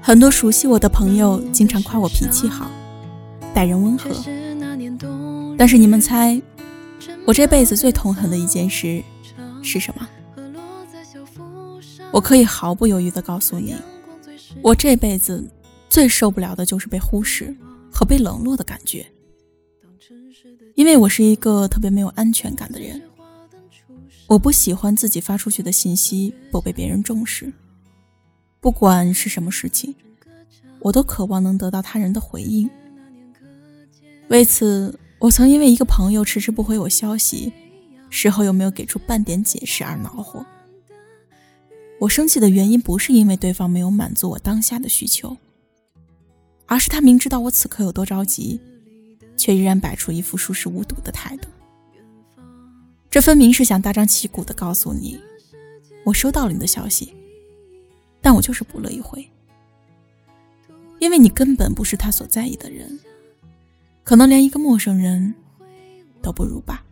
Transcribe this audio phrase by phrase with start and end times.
[0.00, 2.70] 很多熟悉我的朋友经常夸我脾气好，
[3.54, 4.10] 待人温和。
[5.56, 6.40] 但是你们猜，
[7.26, 9.02] 我这辈子最痛恨的一件事
[9.62, 10.06] 是什么？
[12.12, 13.74] 我可以毫不犹豫地告诉你，
[14.62, 15.48] 我这辈子
[15.88, 17.56] 最受不了的就是被忽视
[17.90, 19.06] 和被冷落的感觉。
[20.74, 23.00] 因为我是一个特别没有安全感的人，
[24.26, 27.52] 我不喜欢自己发出去的信息不被别人重视。
[28.60, 29.94] 不管是什么事情，
[30.80, 32.68] 我都渴望能得到他人的回应。
[34.28, 37.52] 为此，我曾因为一个朋友迟迟不回我消息，
[38.08, 40.44] 事后又没有给出半点解释而恼火。
[42.00, 45.36] 我生气的原因不是因为对方没有满足我当下的需求，
[46.66, 48.58] 而是他明知道我此刻有多着急，
[49.36, 51.48] 却依然摆出一副熟视无睹的态度。
[53.14, 55.20] 这分明是想大张旗鼓的告诉你，
[56.02, 57.14] 我收到了你的消息。
[58.20, 59.24] 但我就是不乐意回，
[60.98, 62.98] 因为你根本不是他所在意的人，
[64.02, 65.32] 可能连一个陌生人
[66.20, 66.84] 都不如吧。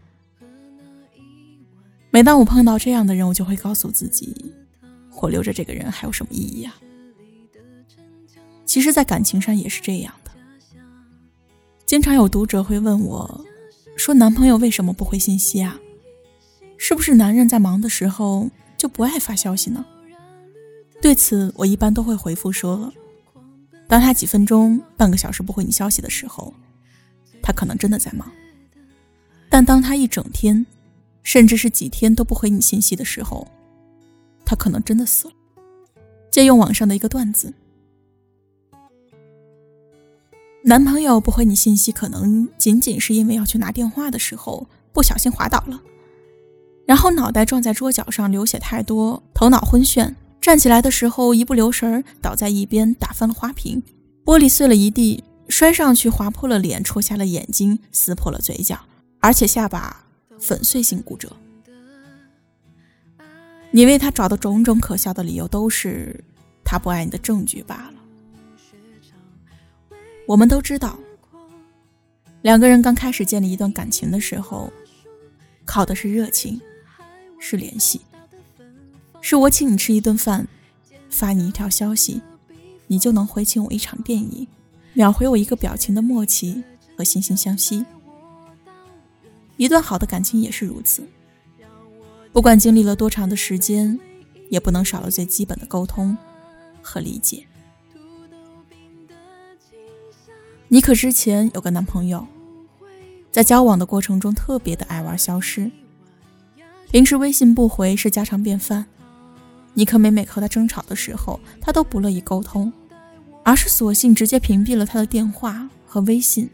[2.13, 4.55] 每当我碰到这样的人，我就会告诉自己，
[5.21, 6.79] 我留着这个人还有什么意义啊？
[8.65, 10.31] 其实，在感情上也是这样的。
[11.85, 13.45] 经常有读者会问我，
[13.97, 15.81] 说男朋友为什么不回信息啊？
[16.85, 19.87] 是不是男人在忙的时候就不爱发消息呢？
[21.01, 22.93] 对此，我一般都会回复说：
[23.87, 26.53] 当他几分钟、半个小时不回你消息的时候，
[27.41, 28.27] 他可能真的在忙；
[29.49, 30.67] 但当他一整天，
[31.23, 33.47] 甚至是几天都不回你信息的时候，
[34.45, 35.35] 他可能真的死了。
[36.33, 37.55] 借用网上的一个段子：
[40.65, 45.81] 男朋友不回你信息，可能仅仅是因为要去拿电话的时候不小心滑倒了，
[46.93, 50.15] 然后脑袋撞在桌角上，流血太多，头脑昏眩。
[50.43, 53.83] 站起来的时候，一不留神倒在一边，打翻了花瓶，
[54.27, 58.79] 玻璃碎了一地，摔上去划破了脸，戳瞎了眼睛，撕破了嘴角，
[59.21, 60.05] 而且下巴
[60.39, 61.35] 粉碎性骨折。
[63.71, 66.23] 你为他找的种种可笑的理由，都是
[66.63, 69.97] 他不爱你的证据罢了。
[70.27, 70.99] 我们都知道，
[72.43, 74.71] 两个人刚开始建立一段感情的时候，
[75.65, 76.61] 靠的是热情，
[77.45, 78.01] 是联系。
[79.21, 80.47] 是我请你吃一顿饭，
[81.11, 82.23] 发你一条消息，
[82.87, 84.47] 你就能回请我一场电影，
[84.95, 86.63] 秒回我一个表情的默契
[86.97, 87.85] 和惺惺相惜。
[89.57, 91.07] 一段好的感情也是如此，
[92.33, 93.99] 不管经历了多长的时间，
[94.49, 96.17] 也不能少了最基本的沟通
[96.81, 97.45] 和理解。
[100.69, 102.27] 妮可之前有个男朋友，
[103.31, 105.71] 在交往的过程中特别的爱玩消失，
[106.93, 108.85] 平时微信不回是家常便饭。
[109.73, 112.71] 尼克每每和他争吵的时候，他都不乐意沟通，
[113.43, 116.51] 而是索性直接屏蔽了他的电话和微信。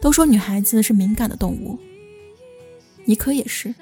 [0.00, 1.78] 都说女孩子是敏感的动物，
[3.04, 3.72] 尼克也是。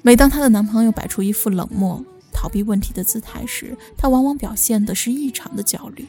[0.00, 6.06] 每当她的男朋友摆出一副冷漠、逃避问题的姿态时，她往往表现的是异常的焦虑。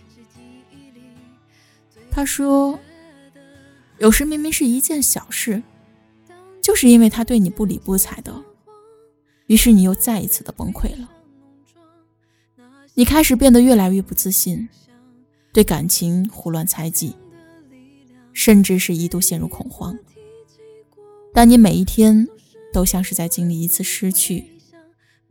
[2.10, 2.80] 她说
[4.00, 5.62] ：“有时明明是一件小事，
[6.66, 8.34] 就是因为他对你不理不睬的。”
[9.46, 11.08] 于是你又再一次的崩溃了，
[12.96, 14.68] 你开始变得越来越不自信，
[15.54, 17.14] 对感情胡乱猜忌，
[18.34, 19.96] 甚至是一度陷入恐慌。
[21.32, 22.28] 但你每一天
[22.74, 24.44] 都像是在经历一次失去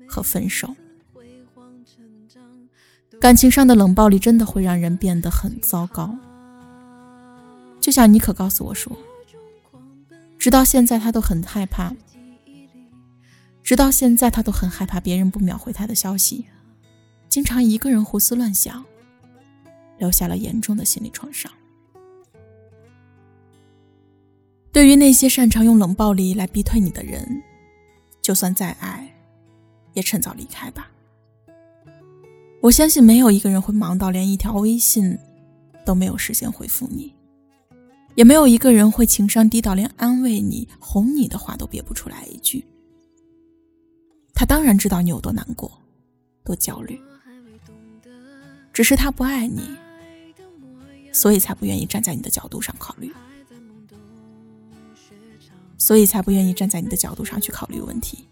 [0.07, 0.77] 和分手。
[3.21, 6.17] 感情上的冷暴力真的会让人变得很糟糕。
[7.81, 8.97] 就像妮可告诉我说，
[10.45, 11.97] 直到现在他都很害怕。
[13.63, 16.45] 直到现在，他都很害怕别人不秒回他的消息，
[17.31, 18.85] 经常一个人胡思乱想，
[19.97, 21.51] 留下了严重的心理创伤。
[24.71, 27.43] 对于那些擅长用冷暴力来逼退你的人，
[28.21, 29.11] 就算再爱，
[29.95, 30.91] 也趁早离开吧。
[32.61, 35.19] 我相信没有一个人会忙到连一条微信
[35.87, 37.15] 都没有时间回复你，
[38.15, 42.65] 也没有一个人会情商低到连安慰你、哄你的话都憋不出来一句。
[44.33, 45.71] 他当然知道你有多难过，
[46.45, 47.01] 多焦虑，
[48.73, 49.63] 只是他不爱你，
[51.13, 53.13] 所以才不愿意站在你的角度上考虑，
[55.79, 58.27] 所以才不愿意站在你的角度上去考虑问题。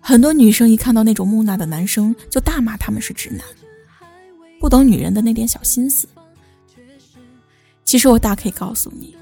[0.00, 3.44] 很多女生一看到那种木讷的男生，就大骂他们是直男，
[4.58, 6.08] 不懂女人的那点小心思。
[7.88, 9.16] 其实我大可以告诉你，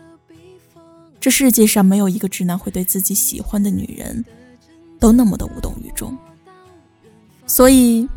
[1.20, 4.24] 这世界上没有一个直男会对自己喜欢的女人。
[4.98, 6.18] 都那么的无动于衷。
[7.46, 8.08] 所以，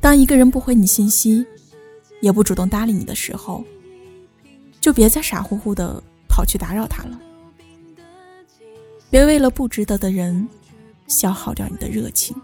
[0.00, 1.44] 当一个人不回你信息，
[2.20, 3.64] 也不主动搭理你的时候，
[4.80, 7.20] 就别再傻乎乎的跑去打扰他了。
[9.10, 10.48] 别为了不值得的人
[11.08, 12.36] 消耗掉你的热情。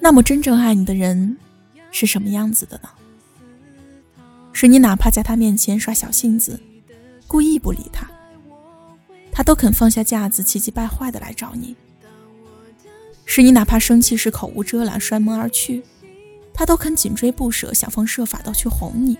[0.00, 1.38] 那么，真正爱你的人
[1.90, 2.90] 是什么样子的呢？
[4.64, 6.58] 是你哪怕在他面前耍小性子，
[7.26, 8.10] 故意不理他，
[9.30, 11.76] 他都肯放下架子，气急败坏的来找你。
[13.26, 15.82] 是你哪怕生气时口无遮拦，摔门而去，
[16.54, 19.18] 他都肯紧追不舍，想方设法的去哄你。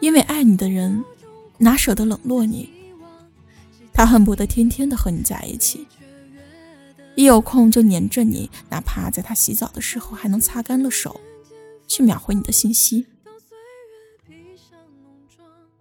[0.00, 1.04] 因为爱你的人，
[1.58, 2.70] 哪舍得冷落你？
[3.92, 5.86] 他恨不得天天的和你在一起，
[7.16, 11.20] 一有空就黏着你，哪怕在他洗澡的时候，还能擦干了手，
[11.86, 13.08] 去秒回你的信息。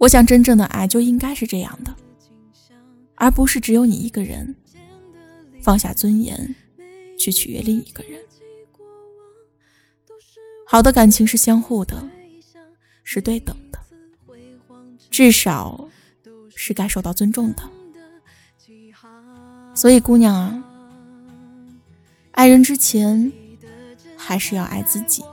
[0.01, 1.95] 我想，真正的爱就应该是这样的，
[3.13, 4.55] 而不是只有你一个人。
[5.61, 6.55] 放下尊严，
[7.19, 8.19] 去取悦另一个人。
[10.65, 12.03] 好的感情是相互的，
[13.03, 13.77] 是对等的，
[15.11, 15.87] 至少
[16.55, 17.61] 是该受到尊重的。
[19.75, 20.63] 所以，姑娘啊，
[22.31, 23.31] 爱人之前
[24.17, 25.23] 还是要爱自己。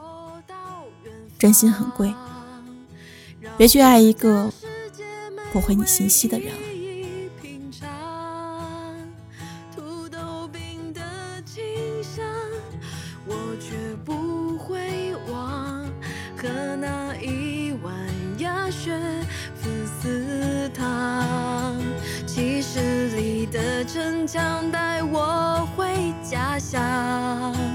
[1.38, 2.12] 真心很贵，
[3.56, 4.52] 别去爱一个
[5.52, 6.68] 不回你信息的人。
[23.88, 27.67] 城墙带我回家乡。